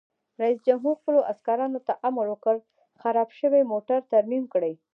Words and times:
رئیس 0.41 0.59
جمهور 0.67 0.95
خپلو 1.01 1.19
عسکرو 1.31 1.67
ته 1.87 1.93
امر 2.07 2.25
وکړ؛ 2.29 2.55
خراب 3.01 3.29
شوي 3.39 3.61
موټر 3.71 3.99
ترمیم 4.13 4.43
کړئ! 4.53 4.73